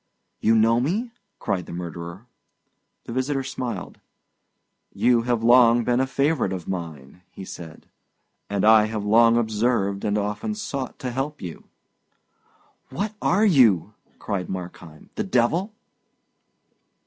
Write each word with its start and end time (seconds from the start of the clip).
"You 0.39 0.55
know 0.55 0.79
me?" 0.79 1.11
cried 1.37 1.67
the 1.67 1.73
murderer. 1.73 2.25
The 3.03 3.13
visitor 3.13 3.43
smiled. 3.43 3.99
"You 4.95 5.21
have 5.27 5.43
long 5.43 5.83
been 5.83 5.99
a 5.99 6.07
favourite 6.07 6.51
of 6.51 6.67
mine," 6.67 7.21
he 7.29 7.45
said; 7.45 7.85
"and 8.49 8.65
I 8.65 8.85
have 8.85 9.05
long 9.05 9.37
observed 9.37 10.03
and 10.03 10.17
often 10.17 10.55
sought 10.55 10.97
to 10.97 11.11
help 11.11 11.39
you." 11.39 11.65
"What 12.89 13.13
are 13.21 13.45
you?" 13.45 13.93
cried 14.17 14.49
Markheim; 14.49 15.11
"the 15.13 15.23
devil?" 15.23 15.71